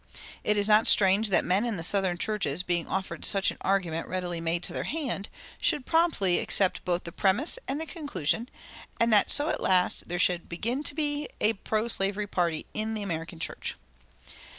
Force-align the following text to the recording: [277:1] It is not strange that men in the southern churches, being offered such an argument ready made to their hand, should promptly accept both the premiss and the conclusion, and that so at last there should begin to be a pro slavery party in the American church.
[277:1] 0.01 0.07
It 0.45 0.57
is 0.57 0.67
not 0.67 0.87
strange 0.87 1.29
that 1.29 1.45
men 1.45 1.63
in 1.63 1.77
the 1.77 1.83
southern 1.83 2.17
churches, 2.17 2.63
being 2.63 2.87
offered 2.87 3.23
such 3.23 3.51
an 3.51 3.57
argument 3.61 4.07
ready 4.07 4.41
made 4.41 4.63
to 4.63 4.73
their 4.73 4.85
hand, 4.85 5.29
should 5.59 5.85
promptly 5.85 6.39
accept 6.39 6.83
both 6.83 7.03
the 7.03 7.11
premiss 7.11 7.59
and 7.67 7.79
the 7.79 7.85
conclusion, 7.85 8.49
and 8.99 9.13
that 9.13 9.29
so 9.29 9.49
at 9.49 9.61
last 9.61 10.09
there 10.09 10.17
should 10.17 10.49
begin 10.49 10.81
to 10.81 10.95
be 10.95 11.29
a 11.39 11.53
pro 11.53 11.87
slavery 11.87 12.25
party 12.25 12.65
in 12.73 12.95
the 12.95 13.03
American 13.03 13.37
church. 13.39 13.75